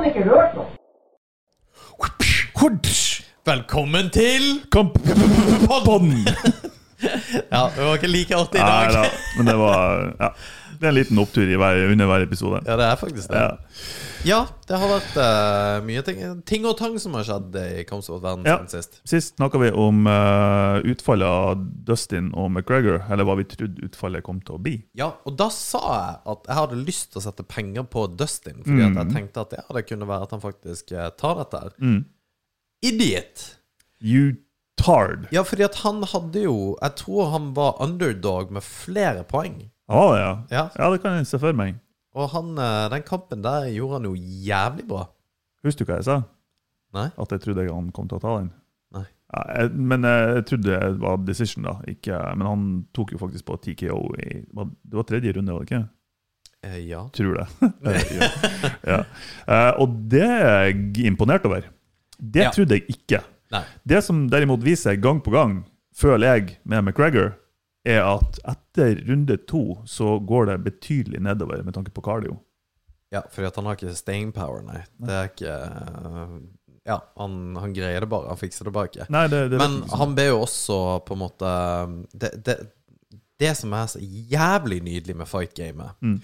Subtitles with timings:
[0.00, 0.68] faen ikke rørt noe.
[3.50, 6.12] Velkommen til Kamppodden!
[7.00, 9.06] Ja, det var ikke like artig i Nei dag.
[9.06, 10.28] da, men det var ja,
[10.80, 12.62] Det er en liten opptur i hver, under hver episode.
[12.64, 13.40] Ja, det er faktisk det.
[13.42, 13.50] Ja.
[14.24, 14.38] Ja,
[14.68, 16.18] det har vært uh, mye ting,
[16.48, 18.58] ting og tang som har skjedd i kampsportverden Ja.
[18.60, 18.98] siden sist.
[19.08, 24.24] Sist snakka vi om uh, utfallet av Dustin og McGregor, eller hva vi trodde utfallet
[24.24, 24.74] kom til å bli.
[24.96, 28.60] Ja, og da sa jeg at jeg hadde lyst til å sette penger på Dustin,
[28.64, 31.60] fordi at jeg tenkte at ja, det kunne være at han faktisk eh, tar dette
[31.64, 31.74] her.
[31.80, 32.04] Mm.
[32.84, 33.46] Idiot!
[34.00, 34.34] You
[34.80, 35.26] tard.
[35.32, 39.69] Ja, fordi at han hadde jo Jeg tror han var underdog med flere poeng.
[39.90, 40.32] Ja, det, ja.
[40.54, 40.64] Ja.
[40.78, 41.80] ja, det kan jeg se for meg.
[42.14, 45.04] Og han, eh, den kampen der gjorde han jo jævlig bra.
[45.66, 46.18] Husker du hva jeg sa?
[46.96, 47.08] Nei?
[47.22, 48.50] At jeg trodde han kom til å ta den?
[48.96, 49.04] Nei.
[49.30, 51.76] Ja, jeg, men jeg trodde det var decision, da.
[51.90, 55.70] Ikke, men han tok jo faktisk på TKO i Det var tredje runde, var det
[55.70, 55.82] ikke?
[56.66, 57.04] Eh, ja.
[57.16, 57.46] Tror det.
[58.20, 58.30] ja.
[58.86, 59.02] Ja.
[59.46, 61.68] Eh, og det er jeg imponert over.
[62.20, 63.22] Det trodde jeg ikke.
[63.54, 63.62] Nei.
[63.88, 65.60] Det som derimot viser gang på gang,
[65.96, 67.32] føler jeg, med McGregor,
[67.88, 72.38] er at etter runde to så går det betydelig nedover med tanke på cardio.
[73.10, 74.82] Ja, fordi at han har ikke staying power, nei.
[75.00, 76.34] Det er ikke eh,
[76.86, 78.28] Ja, han, han greier det bare.
[78.30, 79.06] Han fikser det bare ikke.
[79.12, 80.76] Nei, det, det Men ikke han ber jo også
[81.08, 81.50] på en måte
[82.14, 82.54] Det, det,
[83.40, 86.18] det som er så jævlig nydelig med fight-gamet, Mm.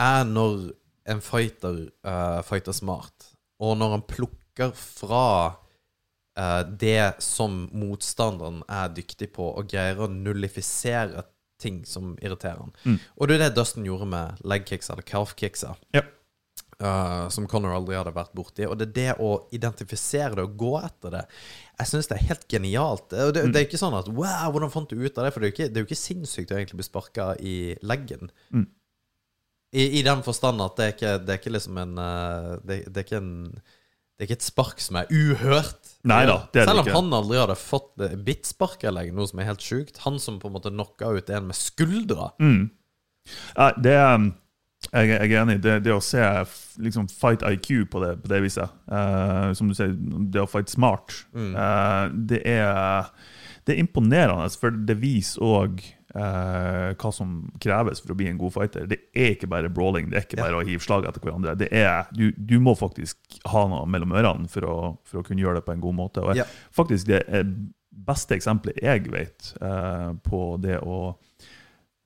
[0.00, 0.70] er når
[1.12, 3.26] en fighter uh, fighter smart,
[3.60, 5.24] og når han plukker fra
[6.38, 11.26] eh, det som motstanderen er dyktig på, og greier å nullifisere
[11.62, 12.74] ting som irriterer han.
[12.84, 12.98] Mm.
[13.16, 15.76] Og det er det Dustin gjorde med legkicksa eller calfkicksa.
[15.94, 16.04] Ja.
[16.82, 18.64] Uh, som Connor aldri hadde vært borti.
[18.66, 21.20] Og det er det å identifisere det og gå etter det.
[21.78, 23.14] Jeg syns det er helt genialt.
[23.14, 25.30] Og det, det er ikke sånn at Wow, hvordan fant du ut av det?
[25.34, 27.56] For det er jo ikke, det er jo ikke sinnssykt å egentlig bli sparka i
[27.86, 28.32] leggen.
[28.50, 28.66] Mm.
[29.72, 32.82] I, I den forstand at det er ikke, det er ikke liksom en uh, det,
[32.90, 33.32] det er ikke en
[34.22, 35.88] det er ikke et spark som er uhørt.
[36.06, 36.94] Neida, det er Selv om ikke.
[36.94, 39.98] han aldri hadde fått bittspark leggen, noe som er helt sjukt.
[40.04, 42.28] Han som på en måte knocka ut en med skuldra.
[42.38, 42.68] Mm.
[43.56, 44.14] Ja, det er
[44.92, 45.58] jeg, jeg er enig.
[45.64, 46.22] Det, det å se
[46.86, 50.70] liksom, fight IQ på det, på det viset, uh, som du sier, det å fight
[50.70, 53.10] smart, eh, det, er,
[53.66, 58.52] det er imponerende, for det viser òg hva som kreves for å bli en god
[58.52, 58.84] fighter.
[58.84, 61.54] Det er ikke bare brawling, det er ikke bare å hive slag etter hverandre.
[61.56, 64.74] Det er, du, du må faktisk ha noe mellom ørene for å,
[65.08, 66.20] for å kunne gjøre det på en god måte.
[66.20, 66.44] Og jeg,
[66.76, 67.22] faktisk det
[67.88, 71.14] beste eksempelet jeg vet eh, på det å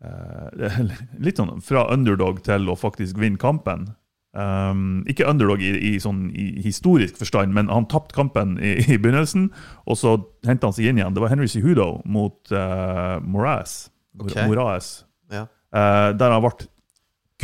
[0.05, 0.91] Eh, er
[1.25, 3.91] litt sånn fra underdog til å faktisk vinne kampen.
[4.37, 8.99] Um, ikke underdog i, i, sånn, i historisk forstand, men han tapte kampen i, i
[9.01, 9.47] begynnelsen,
[9.89, 11.15] og så henta han seg inn igjen.
[11.17, 13.87] Det var Henry Cejudo mot uh, Moraes.
[14.21, 14.45] Okay.
[14.45, 15.07] Moraes.
[15.33, 15.47] Ja.
[15.73, 16.69] Uh, der han ble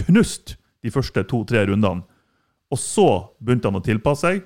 [0.02, 2.04] knust de første to-tre rundene.
[2.72, 3.08] Og så
[3.40, 4.44] begynte han å tilpasse seg,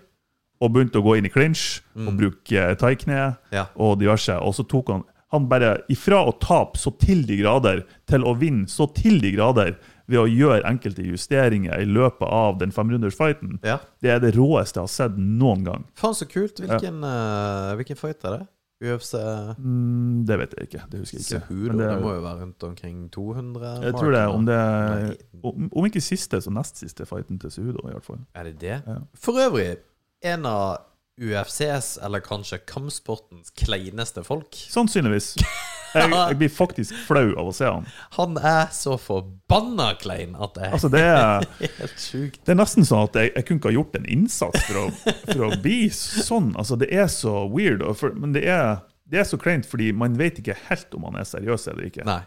[0.63, 3.19] og begynte å gå inn i clinch og bruke eh, taikne
[3.53, 3.67] Ja.
[3.77, 4.33] og diverse.
[4.41, 5.03] Og så tok han
[5.35, 9.33] han bare ifra å tape så til de grader til å vinne så til de
[9.35, 9.75] grader
[10.07, 13.59] ved å gjøre enkelte justeringer i løpet av den femrundersfighten.
[13.67, 13.81] ja.
[14.03, 15.87] Det er det råeste jeg har sett noen gang.
[15.99, 16.61] Faen, så kult.
[16.63, 18.47] Hvilken, eh, hvilken fight er det?
[18.85, 19.15] UFC
[19.59, 20.83] Mm, det vet jeg ikke.
[20.93, 21.47] Det husker jeg ikke.
[21.49, 21.79] Cejudo?
[21.79, 23.71] Det, det, må jo være rundt omkring 200?
[23.83, 27.51] jeg tror det om det er, om, om ikke siste, så nest siste fighten til
[27.51, 28.21] Cejudo, i hvert fall.
[28.35, 28.77] Er det det?
[28.85, 28.99] Ja.
[29.17, 29.79] For øvrig,
[30.23, 30.77] en av
[31.17, 34.53] UFCs, eller kanskje kampsportens kleineste folk.
[34.53, 35.35] Sannsynligvis.
[35.95, 37.87] Jeg, jeg blir faktisk flau av å se han.
[38.19, 41.47] Han er så forbanna klein at det er Altså, det er
[41.81, 42.41] helt sjukt.
[42.45, 44.87] Det er nesten sånn at jeg, jeg kunne ikke ha gjort en innsats for å,
[45.33, 46.53] for å bli sånn.
[46.59, 47.85] Altså, det er så weird.
[47.99, 51.21] For, men det er, det er så kleint fordi man vet ikke helt om han
[51.23, 52.07] er seriøs eller ikke.
[52.09, 52.23] Nei.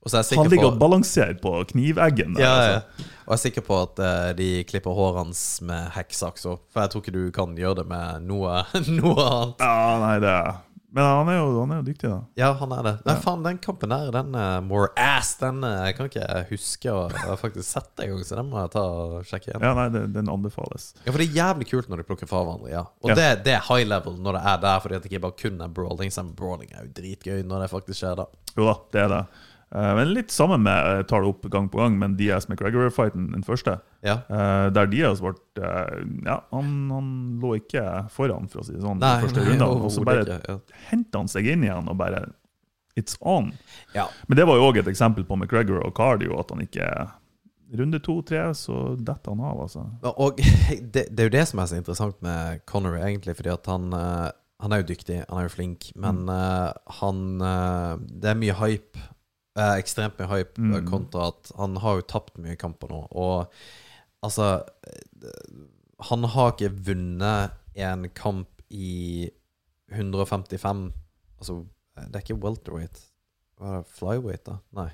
[0.00, 2.32] Jeg Han ligger og balanserer på kniveggen.
[2.38, 2.74] Der, ja, ja.
[2.78, 3.08] altså.
[3.26, 6.62] Og jeg er sikker på at uh, de klipper håret hans med hekksaks òg.
[6.72, 8.62] For jeg tror ikke du kan gjøre det med noe,
[9.00, 9.60] noe annet.
[9.60, 10.48] ja, nei, det er
[10.92, 12.18] Men han er jo, han er jo dyktig, da.
[12.40, 12.92] Ja, han er det.
[13.06, 16.90] Nei, faen, den kampen der, den uh, More Ass, den uh, kan ikke jeg huske
[16.90, 19.66] å ha faktisk sett engang, så den må jeg ta og sjekke igjen.
[19.68, 20.90] Ja, nei, det, Den anbefales.
[21.04, 22.82] Ja, for det er jævlig kult når de plukker fra hverandre, ja.
[23.04, 23.18] Og Ja.
[23.20, 25.62] Det, det er high level når det er der, fordi at det ikke bare kun
[25.62, 26.10] er brawling.
[26.14, 28.26] Selv brawling er jo dritgøy når det faktisk skjer, da.
[28.56, 29.22] Jo da, det er det.
[29.74, 33.28] Eh, men litt sammen med jeg tar det opp gang på gang, men Diaz McGregor-fighten,
[33.36, 34.16] den første, Ja.
[34.28, 38.82] eh, der Diaz ble eh, Ja, han, han lå ikke foran, for å si det
[38.82, 39.86] sånn, Nei, den første nei, rundene.
[39.86, 40.40] Og så bare.
[40.48, 40.58] Ja.
[40.90, 42.26] henta han seg inn igjen og bare
[42.98, 43.52] It's on.
[43.94, 44.08] Ja.
[44.26, 46.90] Men det var jo òg et eksempel på McGregor og cardio, at han ikke
[47.70, 49.84] Runde to-tre, så detter han av, altså.
[50.18, 50.40] Og
[50.94, 53.92] det, det er jo det som er så interessant med Connery, egentlig, fordi at han
[53.94, 54.26] eh,
[54.60, 56.82] Han er jo dyktig, han er jo flink, men mm.
[56.98, 59.06] han eh, Det er mye hype.
[59.56, 60.86] Eh, ekstremt mye hype eh, Mm.
[60.90, 63.02] kontra at han har jo tapt mye kamper nå.
[63.10, 63.50] Og
[64.22, 65.66] altså eh,
[66.10, 69.28] han har ikke vunnet en kamp i
[69.92, 70.92] 155
[71.40, 71.64] Altså,
[71.96, 72.98] det er ikke welterweight.
[73.58, 73.86] Hva er det?
[73.96, 74.58] Flyweight, da?
[74.76, 74.90] Nei,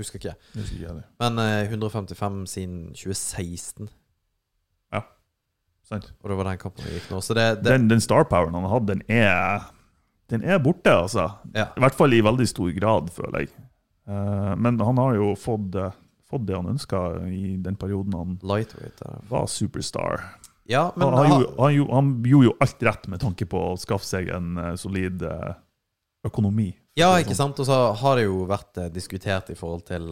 [0.00, 0.32] husker ikke.
[0.54, 1.04] Husker ikke jeg det.
[1.20, 3.90] Men eh, 155 siden 2016,
[5.82, 6.06] Sant?
[6.22, 7.18] og det var den kampen vi gikk nå.
[7.20, 9.64] Så det, det Den, den star poweren han har hatt, den er,
[10.30, 11.24] den er borte, altså.
[11.52, 11.66] Ja.
[11.76, 13.50] I hvert fall i veldig stor grad, føler jeg.
[14.08, 15.92] Eh, men han har jo fått, eh,
[16.30, 18.38] fått det han ønska i den perioden han
[19.28, 20.20] var superstar.
[20.64, 23.64] Ja, men han, han, gjorde, han, gjorde, han gjorde jo alt rett med tanke på
[23.72, 25.24] å skaffe seg en eh, solid
[26.26, 26.70] økonomi.
[26.94, 27.56] Ja, ikke sant?
[27.56, 30.10] Og så har det jo vært diskutert i forhold til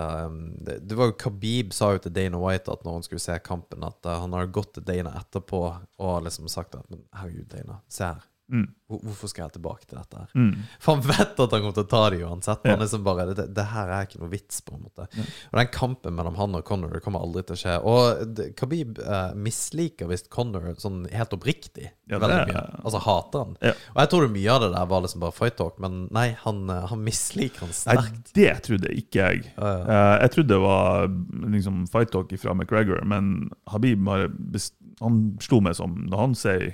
[0.65, 3.37] det, det var jo Khabib sa jo til Dana White at når han skulle se
[3.45, 7.83] kampen, at han hadde gått til Dana etterpå og liksom sagt at Men herregud, Dana,
[7.85, 8.25] se her.
[8.51, 8.69] Mm.
[8.91, 10.31] Hvorfor skal jeg tilbake til dette her?
[10.35, 10.65] Mm.
[10.83, 12.65] For han vet at han kommer til å ta det uansett.
[12.67, 12.75] Ja.
[12.75, 15.07] Han liksom bare, det, det her er ikke noe vits, på en måte.
[15.15, 15.27] Ja.
[15.53, 17.77] Og den kampen mellom han og Connor det kommer aldri til å skje.
[17.87, 21.93] Og det, Khabib eh, misliker visst Connor sånn helt oppriktig.
[22.11, 22.65] Ja, det veldig mye.
[22.83, 23.57] Altså hater han.
[23.71, 26.65] Og jeg tror mye av det der var liksom bare fight talk, men nei, han,
[26.73, 29.55] eh, han misliker han Nei, det trodde ikke jeg.
[29.55, 29.95] Eh,
[30.25, 31.07] jeg trodde det var
[31.55, 36.71] liksom, fight talk fra McGregor, men Habib han slo meg som Når han sier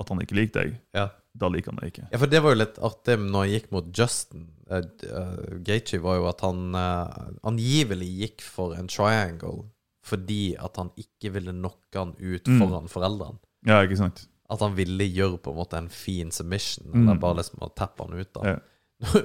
[0.00, 1.08] at han ikke liker deg, Ja.
[1.36, 2.06] da liker han deg ikke.
[2.12, 4.48] Ja, for det var jo litt artig når han gikk mot Justin.
[4.70, 9.64] Uh, Gaethje var jo at han uh, angivelig gikk for en triangle
[10.06, 12.58] fordi at han ikke ville knocke han ut Mm.
[12.62, 13.38] foran foreldrene.
[13.68, 14.24] Ja, ikke sant?
[14.50, 17.02] At han ville gjøre på en måte en fin submission, Mm.
[17.08, 18.32] eller bare liksom å tappe han ut.
[18.32, 18.58] da Ja.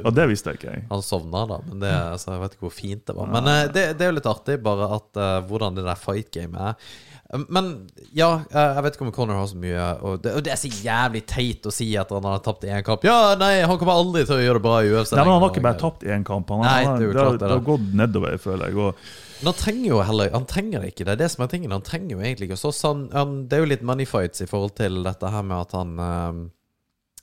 [0.05, 0.71] Og det visste jeg ikke.
[0.73, 0.83] jeg.
[0.91, 3.27] Han sovna da, men det, altså, jeg vet ikke hvor fint det var.
[3.27, 6.29] Men uh, det, det er jo litt artig, bare at uh, hvordan det der fight
[6.31, 6.75] gamet er.
[7.49, 7.69] Men
[8.13, 10.69] ja, jeg vet ikke om Conor har så mye Og det, og det er så
[10.69, 13.05] jævlig teit å si at han har tapt én kamp.
[13.07, 15.15] Ja, nei, han kommer aldri til å gjøre det bra i UFC.
[15.15, 16.53] Nei, men Han har ikke bare tapt én kamp.
[16.53, 18.77] Han, Nei, det er jo klart det, har gått nedover, føler jeg.
[18.77, 19.07] Og,
[19.39, 21.07] Men han trenger jo heller Han trenger ikke.
[21.09, 21.73] Det det som er tingen.
[21.73, 22.83] Han trenger jo egentlig ikke å slåss.
[22.85, 25.75] Han, han, det er jo litt money fights i forhold til dette her med at
[25.79, 26.43] han eh,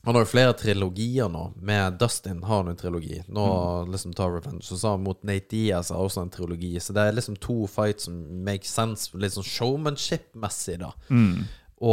[0.05, 1.53] Han har jo flere trilogier nå.
[1.63, 3.21] Med Dustin har han en trilogi.
[3.31, 3.45] Nå
[3.93, 4.65] liksom tar Revenge.
[4.75, 6.73] Og så mot Nate Diaz har også en trilogi.
[6.83, 10.89] Så det er liksom to fights som make sense, litt sånn showmanship-messig, da.
[11.11, 11.45] mm,
[11.83, 11.93] Å,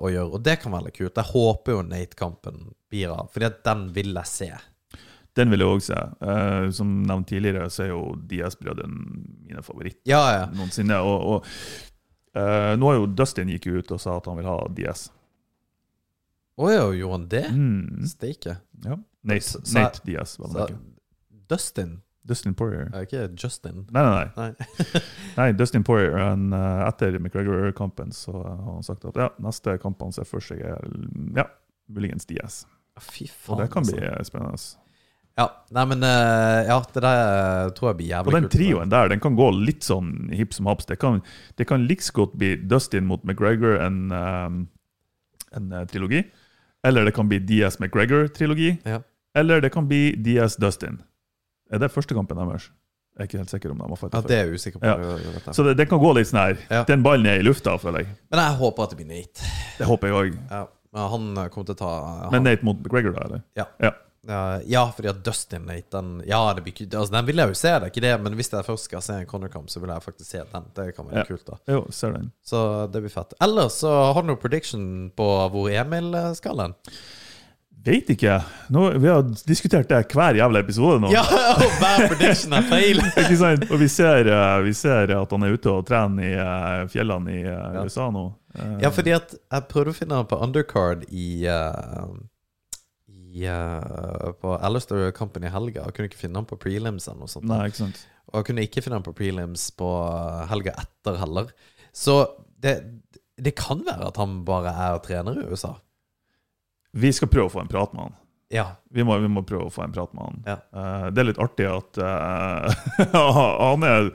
[0.00, 0.30] å gjøre.
[0.38, 1.16] Og det kan være litt kult.
[1.20, 2.62] Jeg håper jo Nate-kampen
[2.92, 4.48] blir av, Fordi at den vil jeg se.
[5.36, 6.00] den vil jeg òg se.
[6.24, 10.44] Uh, som nevnt tidligere, så er jo Diaz-brødrene mine favoritter Ja, ja.
[10.54, 10.96] noensinne.
[11.02, 11.44] Og, og
[12.40, 15.08] uh, nå har jo Dustin gikk ut og sa at han vil ha DS.
[16.54, 17.44] Å ja, gjorde han det?
[17.50, 18.58] Mm, Steike.
[18.84, 18.98] ja.
[19.24, 20.80] Nate, Så- Nate Diaz var det ikke.
[21.48, 22.90] Dustin, Dustin Poirier.
[22.94, 23.86] er ikke Justin.
[23.92, 24.50] Nei, nei, nei.
[24.54, 25.02] Nei.
[25.38, 26.16] nei Dustin Poirier.
[26.18, 30.44] En, uh, etter McGregor-kampen så har han sagt at ja, neste kamp han ser for
[30.44, 30.88] seg, er
[31.36, 31.48] ja,
[31.88, 32.62] muligens Diaz.
[33.00, 34.30] Fy faen, Og det kan bli altså.
[34.30, 34.62] spennende.
[35.34, 38.36] Ja, nei, men uh, Ja, det der tror jeg blir jævlig kult.
[38.36, 40.86] Og den trioen der den kan gå litt sånn hipp som haps.
[40.86, 41.20] Det kan,
[41.58, 44.62] det kan like godt bli Dustin mot McGregor, en, um,
[45.58, 46.22] en eh, trilogi.
[46.84, 48.70] Eller det kan bli DS McGregor-trilogi.
[48.84, 49.00] Ja.
[49.34, 51.00] Eller det kan bli DS Dustin.
[51.72, 52.68] Er det første kampen deres?
[53.14, 54.86] Jeg er ikke helt sikker om de har Ja, fightet det er jeg usikker på.
[54.86, 55.18] Ja.
[55.46, 55.54] Det.
[55.54, 56.56] Så det, det kan gå litt sånn her.
[56.70, 56.80] Ja.
[56.88, 58.08] Den ballen er i lufta, føler jeg.
[58.34, 59.50] Men jeg håper at det blir Nate.
[59.78, 60.40] Det håper jeg òg.
[60.50, 60.62] Ja,
[60.94, 61.92] men han kommer til å ta
[62.24, 63.28] han, Men Nate mot McGregor, da?
[63.28, 63.44] eller?
[63.58, 63.68] Ja.
[63.86, 63.92] Ja.
[64.26, 67.54] Ja, ja, fordi at Dustin Nate den, Ja, det blir altså, Den vil jeg jo
[67.60, 68.14] se, det er ikke det.
[68.24, 70.70] Men hvis jeg først skal se en Conor-kamp, så vil jeg faktisk se den.
[70.74, 71.24] Det kan være Ja.
[71.28, 71.58] kult, da.
[71.68, 72.30] Jo, ser den.
[72.44, 73.34] Så det blir fett.
[73.44, 76.74] Ellers så har du noe prediction på hvor Emil skal hen?
[77.84, 78.38] Veit ikke.
[78.72, 81.10] Nå, vi har diskutert det hver jævla episode nå.
[81.12, 81.20] Ja,
[81.60, 82.96] og hver prediction er feil!
[83.20, 83.66] Ikke sant?
[83.68, 87.34] Og vi ser, eh, vi ser at han er ute og trener i eh, fjellene
[87.34, 87.82] i eh, Ja.
[87.84, 88.24] USA nå.
[88.80, 92.08] Ja, fordi at jeg prøvde å finne han på undercard i eh,
[93.34, 95.84] i, eh, På Alistair Company i helga.
[95.84, 97.46] og kunne ikke finne han på prelims Og, sånt.
[97.50, 98.06] Nei, ikke sant.
[98.30, 101.50] Og jeg kunne ikke finne han på prelims på eh, helga etter heller.
[101.92, 102.18] Så
[102.62, 102.76] det,
[103.36, 105.74] det kan være at han bare er trener i USA.
[106.94, 108.20] Vi skal prøve å få en prat med han.
[108.54, 108.66] Ja.
[108.94, 110.42] Vi må, vi må prøve å få en prat med han.
[110.46, 110.56] Ja.
[110.70, 112.70] Uh, det er litt artig at uh,
[113.64, 114.12] han er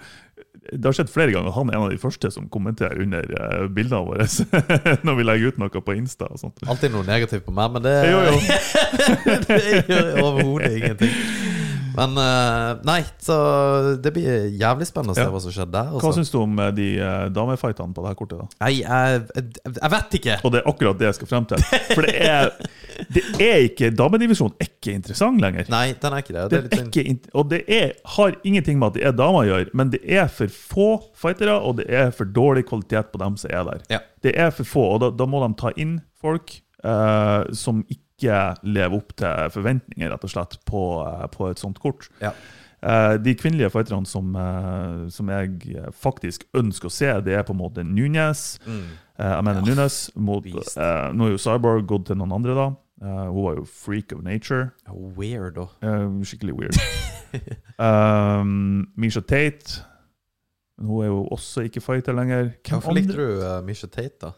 [0.72, 1.54] Det har skjedd flere ganger.
[1.56, 4.28] Han er en av de første som kommenterer under uh, bildene våre
[5.08, 6.30] når vi legger ut noe på Insta.
[6.30, 6.62] og sånt.
[6.70, 8.40] Alltid noe negativt på meg, men det, Jo, jo.
[9.48, 11.16] det gjør overhodet ingenting.
[11.96, 13.36] Men eh, nei, så
[14.04, 15.32] det blir jævlig spennende å se Ja.
[15.34, 15.90] hva som skjer der.
[15.94, 16.12] Hva Altså.
[16.20, 18.40] syns du om eh, de uh, damefightene på det her kortet?
[18.44, 18.48] da?
[18.66, 20.38] Nei, jeg, jeg, jeg vet ikke.
[20.44, 21.64] Og det er akkurat det jeg skal frem til.
[21.94, 22.52] For det er,
[23.16, 25.70] det er ikke Damedivisjonen er ikke interessant lenger.
[25.74, 26.46] Nei, den er ikke det.
[26.52, 29.48] Det er er ikke, og det er, har ingenting med at det er damer å
[29.50, 33.38] gjøre, men det er for få fightere, og det er for dårlig kvalitet på dem
[33.40, 33.84] som er der.
[33.98, 34.00] Ja.
[34.24, 38.04] Det er for få, og da, da må de ta inn folk uh, som ikke
[38.28, 42.10] lever opp til forventninger, rett og slett, på, eh, på et sånt kort.
[42.22, 42.34] Ja.
[42.82, 47.54] Eh, de kvinnelige fighterne som, eh, som jeg faktisk ønsker å se, det er på
[47.54, 48.60] en måte Nunes.
[48.66, 48.84] Mm.
[49.20, 52.70] Amanda ja, Nunes mot Nå er jo Cyborg gått til noen andre, da.
[53.02, 54.72] Uh, hun var jo freak of nature.
[54.92, 55.68] Weird, da.
[55.84, 56.76] Uh, skikkelig weird.
[57.80, 59.86] um, Misha Tate.
[60.80, 62.50] Hun er jo også ikke fighter lenger.
[62.70, 64.32] Hvorfor likte du uh, Misha Tate, da?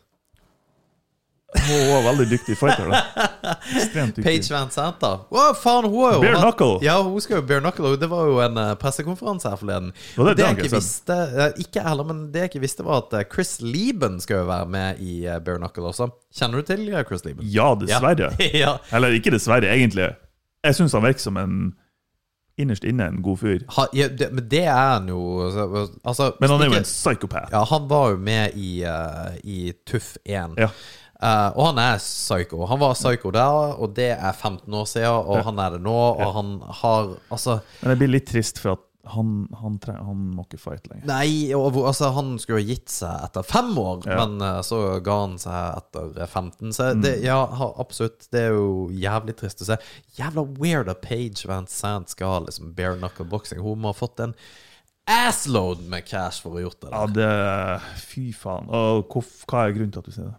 [1.51, 2.88] Hun var veldig dyktig fighter.
[2.88, 3.25] da.
[3.75, 4.24] Ekstremt dyktig.
[4.24, 5.12] Paige Van Sant, da?
[5.27, 6.77] Å, faen, hun er jo Bare knuckle.
[6.86, 7.91] Ja, hun skal jo bare knuckle.
[8.00, 9.91] Det var jo en eh, pressekonferanse her forleden.
[10.15, 13.03] Var det det jeg ikke visste eh, Ikke heller, men det jeg ikke visste, var
[13.03, 16.08] at eh, Chris Lieben skal jo være med i uh, Bare Knuckle også.
[16.39, 17.43] Kjenner du til eh, Chris Lieben?
[17.51, 18.31] Ja, dessverre.
[18.63, 18.77] ja.
[18.96, 20.13] Eller ikke dessverre, egentlig.
[20.63, 21.62] Jeg syns han virker som en
[22.62, 23.63] innerst inne en god fyr.
[23.75, 26.88] Ha, ja det, men det er han jo altså, altså, Men han er jo en
[26.88, 27.51] psykopat.
[27.51, 30.58] Ja, han var jo med i, eh, i Tuff 1.
[30.60, 30.70] Ja.
[31.22, 32.66] Eh, og han er psycho.
[32.66, 35.44] Han var psycho der, og det er 15 år siden, og Ja.
[35.44, 38.80] han er det nå, og han har Altså Men jeg blir litt trist, for at
[39.16, 41.06] han, han, han må ikke fight lenger.
[41.10, 44.25] Nei, og, altså, han skulle jo gitt seg etter fem år, Ja.
[44.25, 46.70] men uh, så ga han seg etter 15.
[46.72, 47.24] Så det, Mm.
[47.25, 47.40] ja,
[47.82, 48.28] absolutt.
[48.32, 49.78] Det er jo jævlig trist å se.
[50.20, 53.60] Jævla weird at Page Van Sant skal ha liksom bare knuckle boxing.
[53.60, 54.36] Hun må ha fått en
[55.08, 56.92] assload med cash for å ha gjort det.
[56.92, 57.82] Ja, der.
[57.82, 58.70] det Fy faen.
[58.70, 59.10] Og
[59.50, 60.38] hva er grunnen til at du sier det?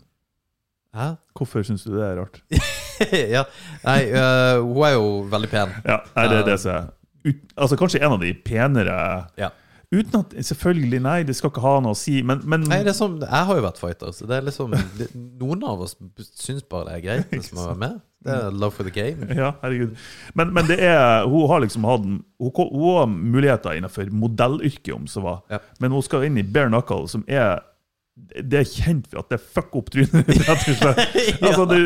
[0.92, 1.14] Hæ?
[1.36, 2.42] Hvorfor syns du det er rart?
[3.36, 3.46] ja.
[3.86, 5.72] Nei, uh, hun er jo veldig pen.
[5.86, 6.90] Ja, nei, det er det som er
[7.24, 8.94] ut, Altså Kanskje en av de penere
[9.38, 9.52] Ja.
[9.92, 12.94] Uten at Selvfølgelig, nei, det skal ikke ha noe å si, men, men Nei, det
[12.94, 15.96] er sånn, Jeg har jo vært fighter, så det er liksom det, Noen av oss
[16.36, 18.00] syns bare det er greit som man være med.
[18.22, 19.26] Det er love for the game.
[19.34, 19.96] Ja, herregud.
[20.38, 25.08] Men, men det er Hun har liksom hatt Hun, hun har muligheter innenfor modellyrket, om
[25.10, 25.42] så var.
[25.50, 25.58] Ja.
[25.82, 27.64] Men hun skal inn i bare knuckle, som er
[28.14, 30.98] det er kjent for at det fucker opp trynet, rett og slett.
[31.40, 31.78] Altså, det,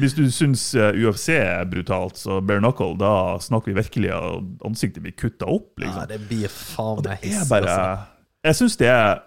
[0.00, 4.66] hvis du syns eh, UFC er brutalt, så bare knuckle, da snakker vi virkelig at
[4.66, 5.74] ansiktet blir kutta opp.
[5.76, 6.06] Ja, liksom.
[6.14, 7.42] det blir faen meg hiss.
[7.50, 8.12] bare altså.
[8.46, 9.20] Jeg syns det er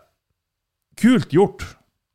[1.00, 1.68] kult gjort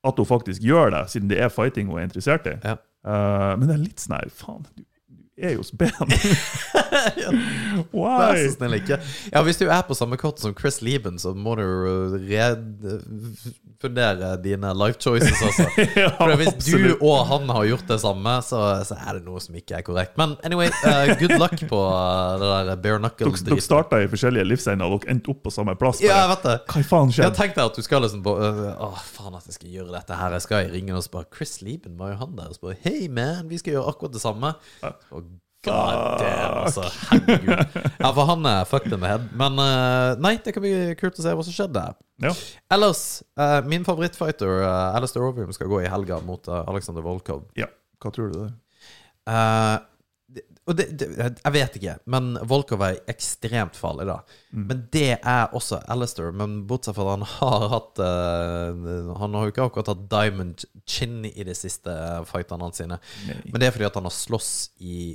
[0.04, 2.58] at hun faktisk gjør det, siden det er fighting hun er interessert i.
[2.64, 2.76] Ja.
[3.04, 6.14] Uh, men det er litt sånn her Faen, du, du er jo ben.
[6.94, 8.96] Vær så snill, ikke.
[9.32, 11.64] Ja, Hvis du er på samme kort som Chris Lieben, så må du
[12.24, 15.66] refundere dine life choices, også.
[16.02, 17.00] ja, For hvis absolutt.
[17.00, 19.84] du og han har gjort det samme, så, så er det noe som ikke er
[19.86, 20.14] korrekt.
[20.20, 23.62] Men anyway, uh, good luck på eh, det der bare Dere, dere knuckle-driten.
[23.64, 25.98] starta i forskjellige livsegner, dere endte opp på samme plass.
[26.04, 26.56] Ja, jeg vet det.
[26.70, 27.38] Hva faen Jeg skjedde?
[27.40, 30.28] tenkte at du skal liksom på uh, Åh, faen at jeg skal gjøre dette her.
[30.38, 32.46] Jeg skal ringe og spørre Chris Lieben, var jo han der?
[32.52, 34.48] Og spørre Hei, man, vi skal gjøre akkurat det samme.
[35.14, 35.20] Og
[35.64, 36.88] God damn, altså.
[37.10, 37.78] Herregud.
[37.98, 39.30] Ja, for han er fucked in the head.
[39.38, 41.86] Men uh, nei, det kan bli kult å se hva som skjedde.
[42.22, 42.34] Ja.
[42.74, 47.48] Ellers, uh, min favorittfighter, uh, Alistair Overeem, skal gå i helga mot uh, Alexander Volkov.
[47.58, 47.70] ja.
[48.04, 48.54] Hva tror du det er?
[49.32, 49.76] Eh,
[50.64, 54.16] og det, det, jeg vet ikke, men Volkov er ekstremt farlig, da.
[54.52, 54.62] Mm.
[54.70, 56.32] Men det er også Alistair.
[56.36, 60.64] Men bortsett fra at han har hatt uh, Han har jo ikke akkurat hatt diamond
[60.88, 61.92] chin i de siste
[62.30, 63.00] fightene sine.
[63.44, 65.12] Men det er fordi at han har slåss i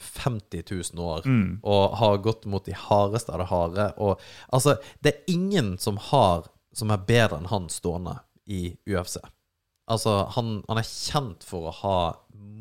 [0.00, 1.26] 50 000 år.
[1.26, 1.60] Mm.
[1.62, 3.86] Og har gått mot de hardeste av det harde.
[3.96, 8.18] Og altså, det er ingen som har Som er bedre enn han stående
[8.52, 9.16] i UFC.
[9.88, 12.00] Altså, han, han er kjent for å ha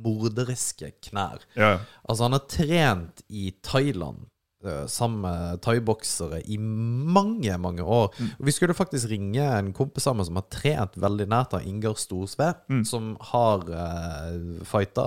[0.05, 1.43] morderiske knær.
[1.59, 1.81] Ja.
[2.05, 4.29] Altså, han har trent i Thailand
[4.69, 8.11] eh, sammen med thaiboksere i mange, mange år.
[8.11, 11.97] Og vi skulle faktisk ringe en kompis sammen som har trent veldig nært av Ingar
[11.99, 12.51] Storsve,
[12.87, 15.05] som har uh, fighta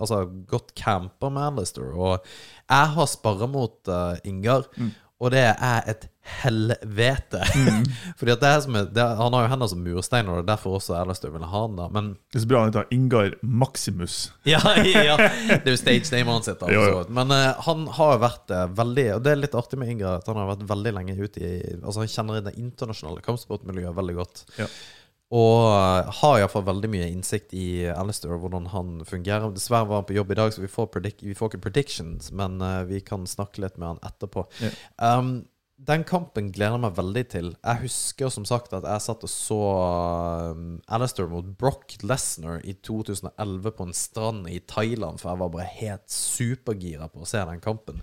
[0.00, 1.92] Altså gått camper med Alistair.
[1.94, 2.18] Og
[2.70, 4.68] jeg har sparra mot uh, Ingar.
[5.20, 6.08] Og det er et
[6.40, 7.40] helvete.
[8.20, 10.44] Fordi at det er som er, det, Han har jo hender som murstein, og det
[10.44, 11.76] er derfor også Alistair ville ha han.
[11.78, 14.18] da Men Det er så bra han heter Ingar Maximus.
[14.48, 14.60] ja,
[15.10, 17.02] ja, det er jo stage name han sitter Altså.
[17.10, 20.30] Men uh, han har vært uh, veldig Og det er litt artig med Ingar, at
[20.30, 24.44] han har vært veldig lenge ute i Altså Han kjenner det internasjonale kampsportmiljøet veldig godt.
[24.60, 24.70] Ja.
[25.30, 29.52] Og eh, har iallfall veldig mye innsikt i Alistair og hvordan han fungerer.
[29.54, 30.90] Dessverre var han på jobb i dag, så vi får,
[31.22, 34.44] vi får ikke predictions, men uh, vi kan snakke litt med han etterpå.
[34.64, 34.72] Ja.
[34.98, 35.44] Um,
[35.88, 37.50] den kampen gleder jeg meg veldig til.
[37.56, 39.60] Jeg husker som sagt at jeg satt og så
[40.52, 45.52] um, Alistair mot Brock Lesnar i 2011 på en strand i Thailand, for jeg var
[45.54, 48.02] bare helt supergira på å se den kampen.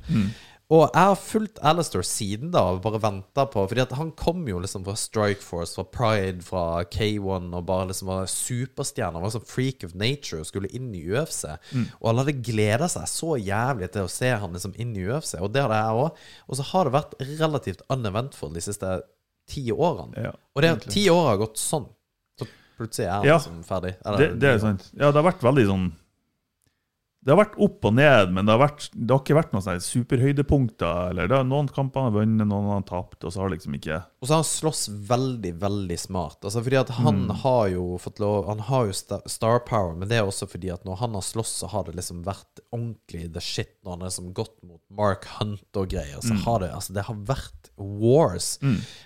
[0.67, 4.41] Og jeg har fulgt Alistair siden da, og bare venta på Fordi at han kom
[4.49, 9.21] jo liksom fra Strike Force, fra Pride, fra K1, og bare liksom var superstjerne.
[9.23, 11.45] Var sånn freak of nature og skulle inn i UFC.
[12.01, 15.37] Og alle hadde gleda seg så jævlig til å se han liksom inn i UFC,
[15.39, 16.19] og det hadde jeg òg.
[16.49, 18.91] Og så har det vært relativt uneventful de siste
[19.47, 20.19] ti årene.
[20.27, 21.87] Ja, Og det at ti år har gått sånn.
[22.35, 23.37] Så plutselig er han Ja.
[23.39, 23.95] liksom ferdig.
[24.03, 24.89] Det, det er sant.
[24.99, 25.87] Ja, det har vært veldig sånn
[27.25, 29.81] det har vært opp og ned, men det har, vært, det har ikke vært noen
[29.83, 31.09] superhøydepunkter.
[31.09, 33.51] eller det er Noen kamper han har vunnet, noen han har tapt, og så har
[33.51, 36.37] liksom ikke Og så har han slåss veldig, veldig smart.
[36.47, 37.35] Altså fordi at han Mm.
[37.41, 38.93] har jo fått lov Han har jo
[39.27, 41.95] star power, men det er også fordi at når han har slåss, så har det
[41.95, 46.21] liksom vært ordentlig the shit når han har liksom gått mot Mark Hunt og greier.
[46.21, 48.57] Så har det Altså, det har vært wars.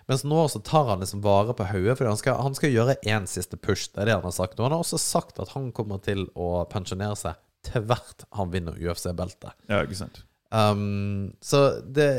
[0.07, 2.95] Mens nå så tar han liksom vare på hodet, fordi han skal, han skal gjøre
[3.05, 3.89] én siste push.
[3.93, 4.59] Det er det han har sagt.
[4.59, 7.35] Og han har også sagt at han kommer til å pensjonere seg
[7.67, 9.55] tvert han vinner UFC-beltet.
[9.69, 10.23] Ja, ikke sant?
[10.51, 12.09] Um, så det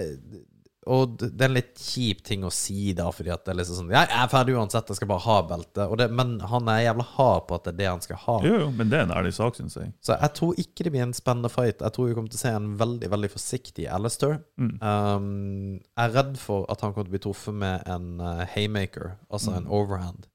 [0.89, 3.77] Og det er en litt kjip ting å si, da, fordi at det er liksom
[3.77, 6.07] sånn jeg er ferdig uansett, jeg skal bare ha beltet.
[6.11, 8.35] Men han er jævla hard på at det er det han skal ha.
[8.43, 9.93] Jo, jo, men det er en ærlig sak, syns jeg.
[10.03, 11.85] Så jeg tror ikke det blir en spennende fight.
[11.87, 14.41] Jeg tror vi kommer til å se en veldig veldig forsiktig Alistair.
[14.59, 18.43] Um, jeg er redd for at han kommer til å bli truffet med en uh,
[18.57, 20.27] haymaker, altså en overhand.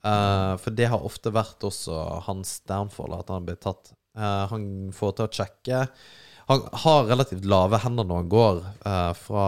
[0.00, 3.92] Uh, for det har ofte vært også hans downfall, at han blir tatt.
[4.14, 5.80] Uh, han får til å sjekke.
[6.50, 9.46] Han har relativt lave hender når han går uh, fra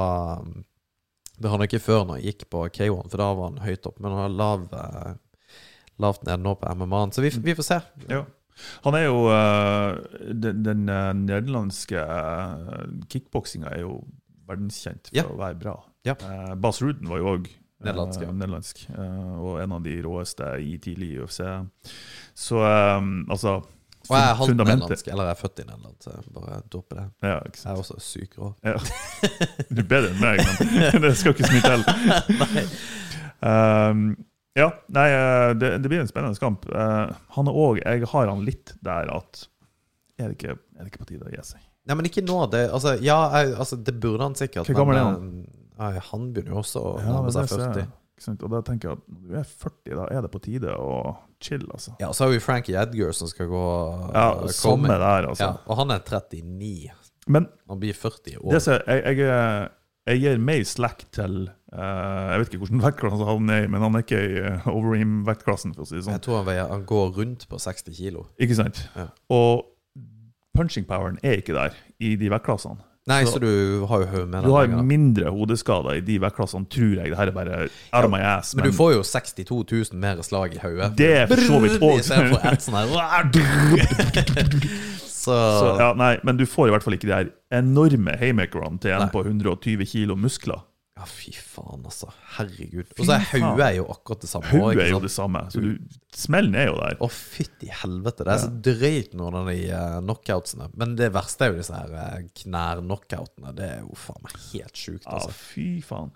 [1.37, 3.89] Det hadde han ikke før når han gikk på K1, for da var han høyt
[3.91, 4.01] opp.
[4.01, 5.61] Men han har lav, uh,
[6.03, 7.81] lavt ned nå på MMA-en, så vi, vi får se.
[8.11, 8.25] Ja.
[8.87, 9.19] Han er jo
[10.33, 12.01] Den, den nederlandske
[13.13, 13.99] kickboksinga er jo
[14.49, 15.27] verdenskjent for Ja.
[15.29, 15.77] å være bra.
[16.07, 16.15] Ja.
[16.23, 17.49] Eh, Bas Ruden var jo òg
[17.85, 18.33] Nederlandsk, ja.
[18.33, 21.43] nederlandsk eh, og en av de råeste i tidlig UFC.
[22.33, 23.59] Så um, altså
[24.07, 27.01] Og jeg er halvt nederlandsk, eller jeg er født i Nederland, så jeg bare dropper
[27.01, 27.07] det.
[27.27, 28.53] Ja, Jeg er også syk rå.
[28.67, 28.77] Ja.
[29.71, 32.73] Du er bedre enn meg, men det skal ikke så mye til.
[33.47, 34.07] Um,
[34.57, 36.65] ja, nei, eh, det, det blir en spennende kamp.
[36.73, 39.43] Uh, han er òg Jeg har han litt der at
[40.17, 41.61] Er det ikke, er det ikke på tide å gi seg?
[41.87, 42.39] Nei, men ikke nå.
[42.51, 44.67] Det, altså, ja, jeg, altså, det burde han sikkert.
[44.67, 47.85] Hvor gammel er men, eh, Nei, han begynner jo også å Ja, nærme seg 40.
[47.85, 48.33] Ikke?
[48.41, 50.95] Og da tenker jeg at når du er 40, da er det på tide å
[51.47, 51.95] chill, altså.
[52.03, 53.63] Ja, så har vi Frankie Edgar som skal gå
[54.13, 55.47] Ja, uh, samme der, altså.
[55.47, 56.91] Ja, og han er 39.
[57.27, 58.53] Men Han blir 40 år.
[58.55, 59.69] det ser, jeg, jeg, er-
[60.07, 61.79] jeg gir mer slack til uh,
[62.31, 65.73] Jeg vet ikke hvilken vektklasse han er i, men han er ikke i uh, overeem-vektklassen,
[65.75, 66.15] for å si det sånn.
[66.19, 68.27] Jeg tror han, veier, han går rundt på 60 kilo.
[68.39, 68.85] Ikke sant?
[68.95, 69.09] Ja.
[69.35, 69.65] Og
[70.57, 72.79] punching poweren er ikke der i de vektklassene.
[73.07, 76.19] Nei, Så- så, du har jo hodet med Du har lenger, mindre hodeskader i de
[76.19, 77.11] vektklassene, tror jeg.
[77.13, 77.59] Det her er bare
[77.93, 78.55] out of my ass.
[78.57, 80.97] Men du får jo 62 000 mer slag i hodet.
[80.99, 82.87] Det er for så vidt også- Istedenfor ett sånn her
[85.07, 88.79] Så, Så, ja, nei, men du får i hvert fall ikke de her enorme haymakerne
[88.81, 90.63] til en på 120 kilo muskler.
[90.97, 92.09] Ja, fy faen, altså.
[92.39, 92.89] Herregud.
[92.97, 94.49] Og så er hodet jo akkurat det samme.
[94.49, 95.43] Hodet er jo det samme.
[95.53, 96.97] Så du, smellen er jo der.
[97.05, 98.25] Å, fytti helvete.
[98.25, 100.71] Det er så drøyt noen av de uh, knockoutsene.
[100.81, 103.53] Men det verste er jo disse her uh, knær-knockoutene.
[103.59, 105.37] Det er jo faen meg helt sjukt, Ja, altså.
[105.37, 106.15] fy faen.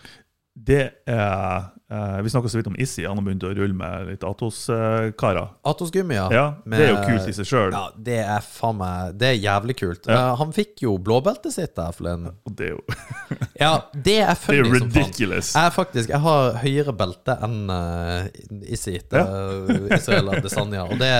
[0.54, 3.04] Det er eh, Vi snakka så vidt om Issi.
[3.06, 5.52] Han har begynt å rulle med litt Atos-karer.
[5.66, 6.26] Atos Gummi, ja.
[6.34, 7.76] ja, det er jo kult i seg sjøl.
[7.76, 10.10] Ja, det er faen meg Det er jævlig kult.
[10.10, 10.18] Ja.
[10.18, 12.34] Eh, han fikk jo blåbeltet sitt der forleden.
[12.46, 12.82] Og det er jo
[13.60, 14.92] Ja, det er funny som faen.
[14.98, 15.54] ridiculous.
[15.54, 20.86] Jeg, faktisk, jeg har høyere belte enn uh, Issi til Israel Adesanya.
[20.90, 21.12] Og det,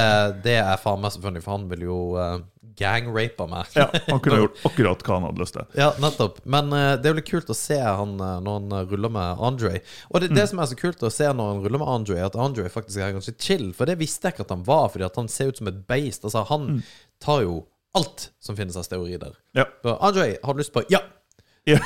[0.47, 2.41] det er faen meg så funny, for han vil jo uh,
[2.81, 3.69] gangrape meg.
[3.77, 5.67] Ja, han kunne gjort akkurat hva han hadde lyst til.
[5.79, 6.41] Ja, nettopp.
[6.49, 9.13] Men uh, det er jo litt kult å se han eh, når han eh, ruller
[9.15, 9.75] med Andre.
[10.11, 12.29] Og det, det som er så kult å se når han ruller med Andre, er
[12.31, 13.69] at Andre faktisk er ganske chill.
[13.77, 15.85] For det visste jeg ikke at han var, fordi at han ser ut som et
[15.91, 16.25] beist.
[16.27, 16.81] Altså, han
[17.23, 17.61] tar jo
[17.99, 19.33] alt som finnes av steorider.
[19.59, 19.69] Ja.
[19.85, 21.05] Så, Andre, har du lyst på Ja!
[21.69, 21.83] Yeah.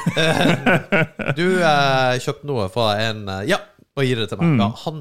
[1.37, 3.59] Du uh, kjøpte noe fra en uh, Ja!
[3.95, 4.57] Og gir det til Mm.
[4.57, 4.61] meg.
[4.65, 4.97] Ja, han,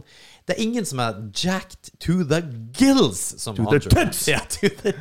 [0.45, 2.43] det er ingen som er jacked to the
[2.77, 3.89] gills som To the Andre.
[4.06, 4.27] tits!
[4.29, 4.93] Ja, to the!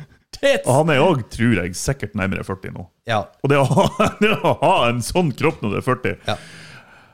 [0.65, 2.87] Og han er òg, tror jeg, sikkert nærmere 40 nå.
[3.09, 3.87] Ja, Og det å ha,
[4.23, 6.37] det å ha en sånn kropp når du er 40 Ja.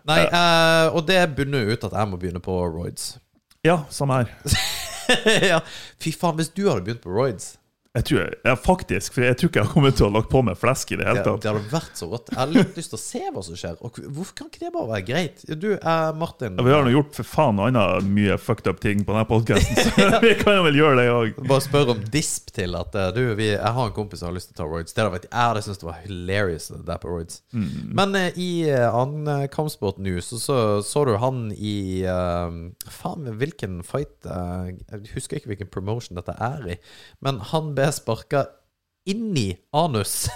[0.09, 3.11] Nei, eh, og det bunner jo ut at jeg må begynne på roids.
[3.65, 4.31] Ja, samme her.
[5.51, 5.59] ja.
[6.01, 7.58] Fy faen, hvis du hadde begynt på roids
[7.97, 10.29] Jeg tror ja, faktisk, for jeg tror ikke jeg har kommet til å ha lagt
[10.29, 11.41] på meg flesk i det hele tatt.
[11.41, 12.29] det hadde vært så godt.
[12.29, 13.79] Jeg har litt lyst til å se hva som skjer.
[13.81, 15.41] Og hvorfor kan ikke det bare være greit?
[15.49, 18.83] Du, eh, Martin Ja, vi har nå gjort for faen noe annet mye fucked up
[18.83, 21.41] ting på denne podkasten, så vi kan jo vel gjøre det òg.
[21.49, 24.37] Bare spør om disp til at eh, du, vi, jeg har en kompis som har
[24.37, 24.93] lyst til å ta roids.
[24.93, 27.41] Det hadde vært, jeg hadde syntes det var hilarious det der på roids.
[27.57, 32.55] Men eh, i uh, annen uh, kampsport-news så, så så du han i eh,
[32.91, 36.77] Faen, hvilken fight eh, Jeg husker ikke hvilken promotion dette er i,
[37.23, 38.45] men han ble sparka
[39.09, 40.27] inni anus.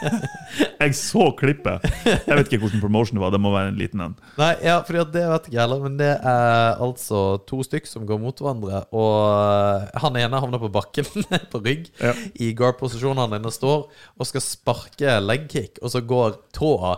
[0.80, 1.84] Jeg så klippet.
[2.06, 4.14] Jeg vet ikke hvordan promotion det var, det må være en liten en.
[4.38, 8.20] Nei, ja, at det vet jeg heller, men det er altså to stykk som går
[8.22, 11.08] mot hverandre, og han ene havner på bakken
[11.52, 12.14] på rygg Ja.
[12.40, 16.96] i guard-posisjon, han ene står og skal sparke legkick, og så går tåa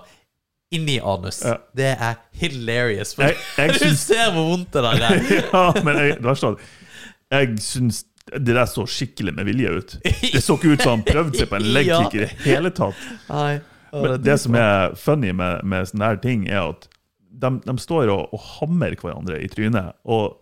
[0.77, 1.41] inn i anus.
[1.49, 1.57] Ja.
[1.75, 3.15] Det er hilarious.
[3.17, 5.23] For Jeg- jeg du syns- ser hvor vondt det der er.
[5.49, 6.69] Ja, men jeg, det verste at
[7.33, 9.97] jeg syns Det der så skikkelig med vilje ut.
[10.05, 13.07] Det så ikke ut som han prøvde seg på en legkick i det hele tatt.
[13.93, 16.89] Men det som er funny med, med sånne her ting, er at
[17.39, 19.97] de, de står og, og hammer hverandre i trynet.
[20.09, 20.37] Og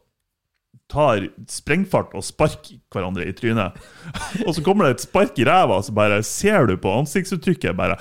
[0.91, 3.73] tar sprengfart og sparker hverandre i trynet.
[4.45, 7.97] Og så kommer det et spark i ræva, så bare ser du på ansiktsuttrykket bare.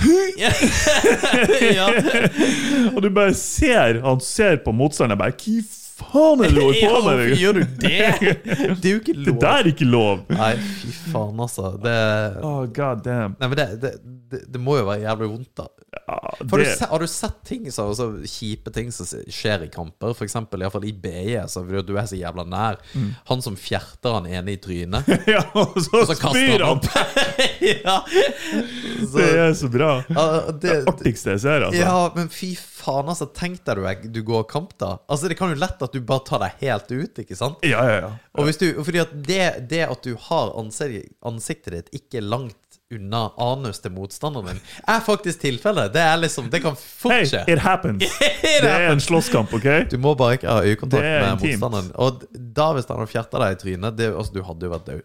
[2.94, 5.60] Og du bare ser Han ser på motstanderen bare Hva
[6.00, 7.20] faen er det du holder på med?
[7.20, 8.08] hvorfor gjør du det?
[8.80, 9.40] Det er jo ikke Det lov.
[9.44, 10.24] der er ikke lov!
[10.32, 11.70] Nei, fy faen, altså.
[11.84, 11.94] Det,
[12.42, 13.36] Oh, God damn.
[13.40, 13.92] nei, men det, det,
[14.32, 15.66] det, det må jo være jævlig vondt, da.
[16.10, 20.14] Ja, Har du, har du sett ting så, så kjipe ting som skjer i kamper?
[20.16, 22.80] For eksempel, i, hvert i BE, så du er så jævla nær.
[22.94, 23.12] Mm.
[23.30, 26.88] Han som fjerter han ene i trynet, ja, og så, og så spyr han opp.
[27.84, 28.00] ja.
[28.10, 29.92] Så, Det er så bra.
[30.08, 31.80] ja, Det det, artigste jeg ser, altså.
[31.82, 33.28] ja, men fy faen, altså.
[33.36, 34.96] Tenk deg du, du går kamp, da.
[35.06, 37.62] Altså, Det kan jo lett at du bare tar deg helt ut, ikke sant?
[37.66, 38.10] Ja, ja, ja.
[38.38, 42.58] Og hvis du, fordi at det, det at du har ansikt, ansiktet ditt ikke langt
[42.90, 45.92] unna anus til motstanderen din, er faktisk tilfellet.
[45.94, 47.44] Det er liksom, det kan fort Hey, skje.
[47.52, 48.02] it happens.
[48.62, 49.68] Det er en slåsskamp, OK?
[49.92, 51.60] Du må bare ikke ha øyekontakt med intimt.
[51.60, 51.92] motstanderen.
[52.02, 54.88] Og da, hvis han hadde fjerta deg i trynet det, altså, Du hadde jo vært
[54.90, 55.02] død.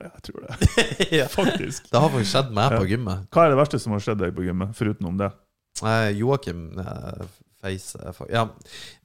[0.00, 0.70] Jeg tror det.
[1.18, 1.26] ja.
[1.28, 1.90] Faktisk.
[1.90, 2.78] Det har faktisk skjedd meg Ja.
[2.78, 3.26] på gymmet.
[3.34, 5.28] Hva er det verste som har skjedd deg på gymmet, foruten om det?
[5.82, 7.26] Eh, Joakim eh,
[7.60, 8.46] Feis eh, Ja,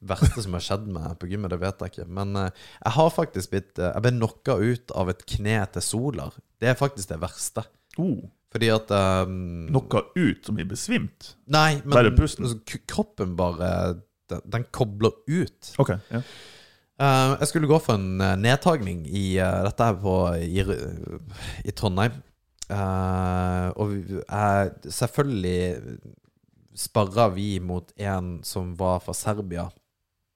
[0.05, 2.07] verste som har skjedd meg på gymmet, det vet jeg ikke.
[2.17, 5.85] Men eh, jeg har faktisk blitt eh, Jeg ble knocka ut av et kne til
[5.85, 6.39] Solar.
[6.61, 7.65] Det er faktisk det verste.
[8.01, 11.35] Oh, Fordi at um, Knocka ut som i besvimt?
[11.51, 12.47] Nei, men Bare pusten?
[12.47, 13.69] altså, kroppen bare
[14.31, 15.71] den, den kobler ut.
[15.79, 15.95] OK.
[16.11, 16.23] Ja.
[16.95, 20.63] Uh, jeg skulle gå for en nedtagning i uh, Dette her på i,
[21.67, 22.15] i Trondheim.
[22.71, 25.59] Og jeg, selvfølgelig
[26.75, 29.69] sparra vi mot en som var fra Serbia.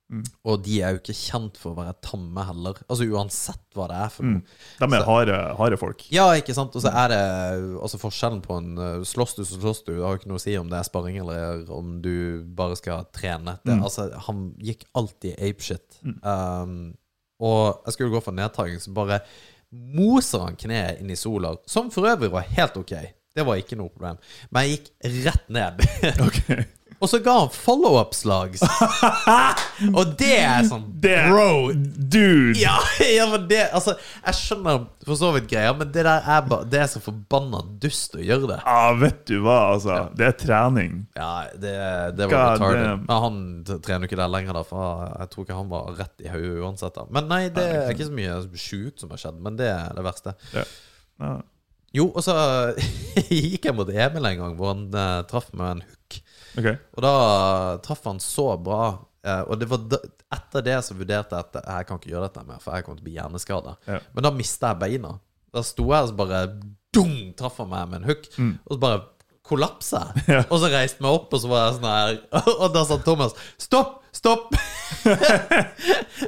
[0.10, 0.24] Mm.
[0.50, 2.80] Og de er jo ikke kjent for å være tamme heller.
[2.90, 4.40] Altså Uansett hva det er for noe.
[4.42, 4.56] Mm.
[4.82, 6.02] De er harde, harde folk.
[6.10, 6.74] Ja, ikke sant?
[6.74, 7.20] Og så er det
[7.78, 9.92] altså forskjellen på en uh, Slåss du, så slåss du.
[9.94, 12.16] Det har jo ikke noe å si om det er sparring eller om du
[12.58, 13.60] bare skal trene.
[13.62, 13.84] Det, Mm.
[13.86, 16.00] altså, han gikk alltid apeshit.
[16.26, 16.74] Um,
[17.40, 19.22] og jeg skulle gå for nedtaking, så bare
[19.70, 22.96] moser han kneet inn i sola, som for øvrig var helt ok.
[23.36, 24.20] Det var ikke noe problem.
[24.50, 24.92] Men jeg gikk
[25.30, 25.82] rett ned.
[26.26, 26.40] Ok.
[27.00, 28.64] og så ga han follow-up-slags.
[30.00, 31.70] og det er sånn Det Bro!
[32.12, 32.58] Dude!
[32.60, 32.74] Ja,
[33.18, 33.94] ja, men det Altså,
[34.26, 37.62] jeg skjønner for så vidt greia, men det der er bare Det er så forbanna
[37.80, 38.58] dust å gjøre det.
[38.68, 40.00] Ah, vet du hva, altså.
[40.20, 40.98] Det er trening.
[41.16, 41.76] Ja, det,
[42.18, 43.06] det var retarded.
[43.06, 43.40] Men han
[43.70, 46.66] trener jo ikke der lenger, da, for jeg tror ikke han var rett i hodet
[46.66, 46.98] uansett.
[47.00, 49.96] da Men nei, det er ikke så mye sjukt som har skjedd, men det er
[49.96, 50.36] det verste.
[50.58, 50.66] Ja.
[51.24, 51.32] Ja.
[51.96, 52.36] Jo, og så
[53.30, 56.20] gikk jeg mot Emil en gang, hvor han eh, traff med en hook.
[56.60, 56.76] Okay.
[56.98, 57.14] Og da
[57.86, 58.84] traff han så bra.
[59.26, 60.00] eh, og det var da,
[60.38, 63.00] etter det så vurderte jeg at jeg kan ikke gjøre dette mer, for jeg kommer
[63.00, 63.76] til å bli hjerneskada.
[63.90, 64.00] Ja.
[64.14, 65.16] Men da mista jeg beina.
[65.54, 66.44] Da sto jeg og så bare
[66.94, 68.28] dung, traff han meg med en hook.
[68.38, 69.02] Og så bare
[69.50, 70.26] kollapsa jeg.
[70.36, 70.44] Ja.
[70.54, 72.20] Og så reiste jeg meg opp, og så var jeg sånn her
[72.62, 73.96] Og da sa Thomas 'stopp!
[74.14, 74.54] Stopp!'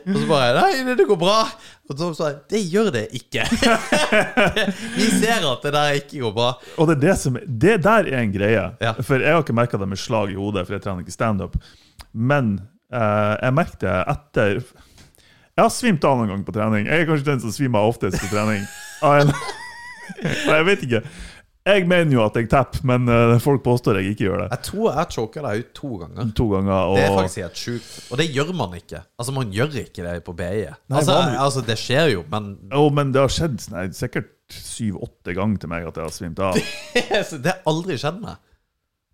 [0.05, 1.49] og så bare 'Nei, det går bra'.
[1.91, 3.45] Og så sa 'Det gjør det ikke'.
[4.97, 6.49] Vi ser at det der ikke går bra.
[6.77, 8.67] Og det, er det, som, det der er en greie.
[8.81, 8.93] Ja.
[9.01, 11.57] For jeg har ikke merka det med slag i hodet, for jeg trener ikke standup.
[12.13, 12.59] Men
[12.93, 14.63] eh, jeg merket det etter
[15.51, 16.87] Jeg har svimt av noen gang på trening.
[16.87, 18.63] Jeg er kanskje den som svimer av oftest på trening.
[20.21, 21.01] Jeg vet ikke.
[21.61, 24.47] Jeg mener jo at jeg tapper, men eh, folk påstår jeg ikke gjør det.
[24.55, 26.31] Jeg tror jeg choka deg ut to ganger.
[26.39, 26.93] To ganger.
[26.97, 27.91] Det er faktisk helt sjukt.
[28.09, 29.01] Og det gjør man ikke.
[29.21, 30.63] Altså, man gjør ikke det på BI.
[30.89, 31.35] Altså, man...
[31.43, 35.71] altså det skjer jo, men Jo, men det har skjedd nei, sikkert syv-åtte ganger til
[35.71, 36.57] meg at jeg har svimt av.
[37.45, 38.41] Det har aldri skjedd meg.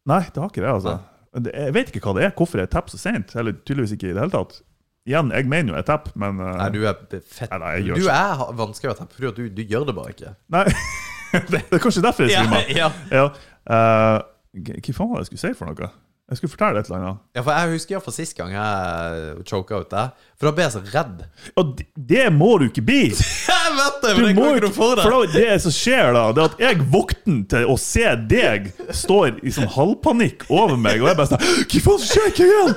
[0.08, 0.94] Nei, det har ikke det, altså.
[1.36, 1.52] Nei.
[1.52, 2.32] jeg vet ikke hva det er.
[2.38, 3.36] Hvorfor jeg tapper så sent.
[3.36, 4.62] Eller tydeligvis ikke i det hele tatt.
[5.08, 7.52] Igjen, jeg mener jo jeg tapper, men uh, Nei, du er fett.
[7.52, 10.34] Nei, nei, Du er vanskelig å tappe, fordi du, du gjør det bare ikke.
[10.56, 10.66] Nei.
[11.52, 12.90] det, er kanskje derfor jeg er ja.
[12.90, 12.90] Ja.
[13.12, 13.30] ja.
[13.68, 14.20] Uh,
[14.58, 15.90] hva faen var det jeg skulle si for noe?
[16.28, 17.20] Jeg skulle fortelle et eller annet.
[17.38, 20.10] ja, for jeg husker iallfall sist gang jeg choka ut deg.
[20.36, 21.22] For da ble jeg så redd.
[21.58, 23.04] Og det, det må du ikke bli!
[23.48, 24.74] Jeg vet det, Du men det må ikke ikke, det.
[24.76, 28.68] for da, det som skjer da, det er at jeg våkner til å se deg
[28.96, 32.30] står i sånn halvpanikk over meg, og jeg bare sånn Hva faen skjer?
[32.38, 32.76] Hva igjen?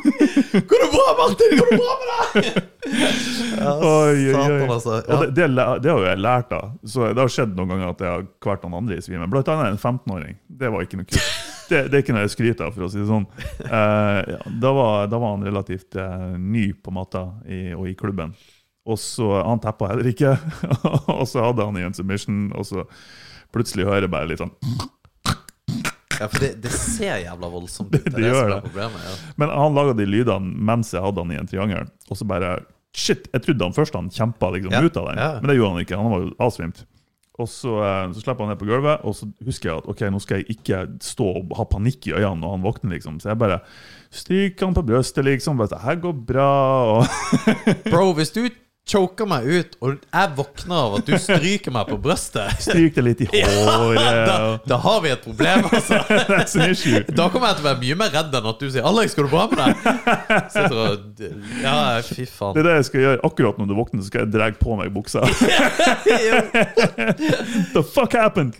[0.70, 1.54] Går det bra, Martin?
[1.60, 2.60] Går det bra med deg?
[3.60, 4.60] Ja, Oi, oi, oi.
[4.66, 4.98] altså.
[5.06, 5.20] Ja.
[5.22, 5.48] det, det,
[5.84, 6.62] det har jo jeg lært da.
[6.86, 9.30] Så det har skjedd noen ganger at jeg har kvalt noen andre i svime.
[9.30, 10.38] Blant annet en 15-åring.
[10.46, 11.55] Det var ikke noe kult.
[11.68, 13.24] Det, det er ikke noe jeg skryter av, for å si det sånn.
[13.66, 17.94] Eh, ja, da, var, da var han relativt eh, ny på matta i, og i
[17.98, 18.34] klubben.
[18.86, 20.36] Og så Han tappa heller ikke.
[21.16, 22.84] og så hadde han i en submission, og så
[23.54, 24.52] plutselig hører jeg bare litt sånn
[26.16, 28.04] Ja, for det, det ser jævla voldsomt ut.
[28.06, 28.60] Det Det det gjør det.
[28.68, 29.02] problemet.
[29.04, 29.16] Ja.
[29.42, 32.54] Men han laga de lydene mens jeg hadde han i en triangel, og så bare
[32.96, 35.32] Shit, jeg trodde han først han kjempa liksom, Ja, ut av den, ja.
[35.42, 35.96] men det gjorde han ikke.
[36.00, 36.78] Han var jo avsvimt.
[37.38, 40.04] Og så, eh, så slipper han ned på gulvet, og så husker jeg at ok,
[40.12, 42.94] nå skal jeg ikke stå og ha panikk i øynene når han våkner.
[42.96, 43.18] liksom.
[43.20, 43.58] Så jeg bare
[44.10, 45.58] stryker han på brystet, liksom.
[45.60, 46.50] bare, Det her går bra.
[46.96, 47.04] og
[47.90, 48.46] Bro, hvis du
[48.86, 53.02] choker meg ut, og jeg våkner av at du stryker meg på brystet Stryk det
[53.02, 54.20] litt i håret.
[54.28, 55.98] da, da har vi et problem, altså.
[56.30, 57.00] That's an issue.
[57.10, 59.26] Da kommer jeg til å være mye mer redd enn at du sier 'Alex, går
[59.26, 59.74] det bra med deg?'
[60.52, 60.86] Så jeg tror,
[61.64, 61.74] Ja,
[62.06, 62.54] fy faen.
[62.54, 64.78] Det er det jeg skal gjøre akkurat når du våkner, så skal jeg dra på
[64.78, 65.24] meg buksa.
[67.74, 68.54] The fuck happened?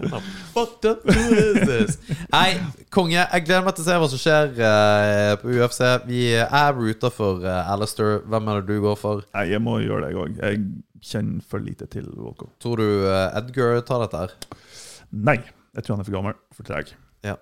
[0.57, 1.99] What the is this?
[2.33, 2.59] Nei,
[2.91, 3.19] konge.
[3.21, 5.81] Jeg gleder meg til å se hva som skjer uh, på UFC.
[6.09, 8.21] Vi er ruta for uh, Alistair.
[8.27, 9.23] Hvem er det du går for?
[9.37, 10.40] Nei, jeg må gjøre det en gang.
[10.40, 10.57] Jeg
[11.12, 12.55] kjenner for lite til Walcott.
[12.62, 14.31] Tror du eh, Edgar tar dette her?
[15.12, 15.37] Nei,
[15.76, 16.35] jeg tror han er for gammel.
[16.57, 16.87] For treg.
[17.26, 17.37] Ja.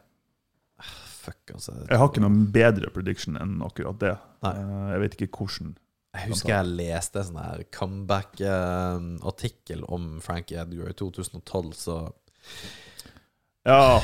[1.25, 1.73] Fuck, altså.
[1.89, 4.15] Jeg har ikke noen bedre prediction enn akkurat det.
[4.45, 4.55] Nei.
[4.61, 5.69] Eh, Jeg vet ikke hvordan
[6.15, 11.97] Jeg husker jeg leste en sånn her comeback-artikkel om Frankie Edgar i 2012, så
[13.65, 14.01] Ja,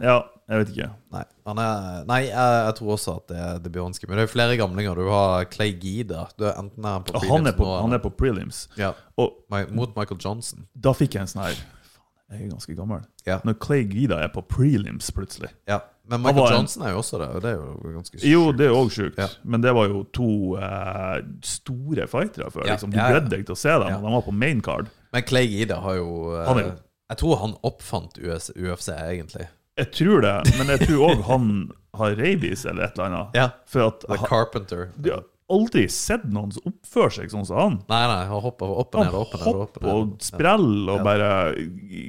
[0.00, 0.86] ja jeg vet ikke.
[1.14, 4.10] Nei, han er, nei jeg, jeg tror også at det, det blir vanskelig.
[4.10, 4.94] Men det er flere gamlinger.
[5.00, 6.26] Du har Clay Gida.
[6.36, 8.66] Du er enten er han på Han er på, nå, han er på prelims.
[8.76, 9.38] ja, Og
[9.72, 10.66] mot Michael Johnson.
[10.76, 13.00] da fikk jeg en sånn her Faen, jeg er ganske gammel.
[13.24, 13.38] Ja.
[13.44, 15.48] Når Clay Gida er på prelims plutselig.
[15.66, 15.80] Ja,
[16.12, 18.92] Men Michael Johnson er jo også det, det er jo ganske Jo, det er òg
[18.92, 19.28] sjukt, Ja.
[19.48, 20.28] men det var jo to
[20.60, 22.68] eh, store fightere før.
[22.68, 22.92] Liksom.
[22.92, 23.96] Du gledet deg til å se dem, Ja.
[23.96, 24.92] de var på main card.
[25.12, 26.72] Men Clay Gida har jo eh, Han jo-
[27.08, 29.48] Jeg tror han oppfant UFC, UFC, egentlig.
[29.80, 31.46] Jeg tror det, men jeg tror òg han
[31.98, 33.38] har rabies eller et eller annet.
[33.38, 33.48] Ja.
[33.70, 34.90] For at The han, Carpenter.
[34.94, 37.74] du har aldri sett noen som oppfører seg sånn som han.
[37.90, 39.48] Nei, nei, han hopper opp og ned og opp og ned.
[39.50, 41.04] og opp hopper og spreller og Ja.
[41.04, 41.28] bare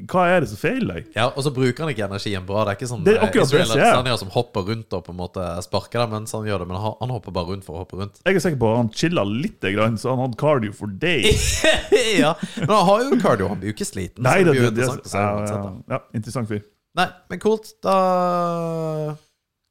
[0.08, 1.10] Hva er det som feiler deg?
[1.18, 2.64] Ja, Og så bruker han ikke energien bra.
[2.64, 4.18] Det er ikke sånn Det er akkurat det jeg Israel sier.
[4.22, 7.10] Som hopper rundt og på en måte sparker deg mens han gjør det, men han,
[7.18, 8.22] hopper bare rundt for å hoppe rundt.
[8.24, 11.66] Jeg er sikker på at han chilla lite grann, så han hadde cardio for days.
[12.24, 14.24] ja, Men han har jo cardio, han blir jo ikke sliten.
[14.24, 16.64] Nei, det, det, det, det, se ja, uansett, ja, interessant fyr.
[16.96, 17.74] Nei, men kult.
[17.84, 17.96] Da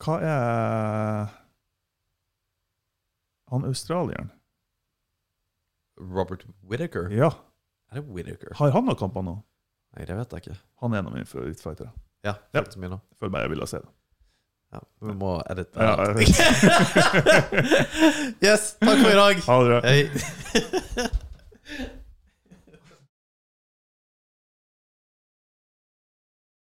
[0.05, 1.27] Hva er
[3.53, 4.31] Han australieren?
[6.01, 7.05] Robert Whittaker?
[7.15, 7.31] Ja.
[7.93, 8.55] Er det Whittaker?
[8.59, 9.35] Har han noen kamper nå?
[9.95, 10.57] Nei, det vet jeg ikke.
[10.83, 11.91] Han er en av mine favorittfightere.
[12.27, 12.61] Ja, Ja.
[12.65, 12.99] nå.
[13.21, 13.91] Føler meg jeg ville se det.
[14.75, 15.79] Ja, vi må edite.
[15.79, 15.95] Ja,
[18.43, 19.37] yes, takk for i dag.
[19.47, 19.81] ha det bra.
[19.87, 20.03] Hei.